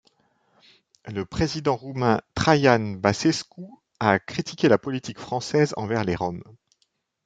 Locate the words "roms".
6.15-6.41